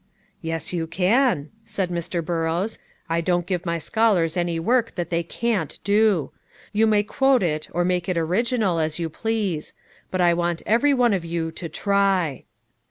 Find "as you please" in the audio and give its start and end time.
8.79-9.75